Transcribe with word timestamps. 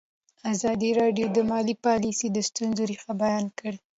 ازادي 0.53 0.89
راډیو 1.01 1.27
د 1.35 1.37
مالي 1.49 1.75
پالیسي 1.85 2.27
د 2.31 2.37
ستونزو 2.49 2.81
رېښه 2.89 3.13
بیان 3.23 3.45
کړې. 3.59 3.77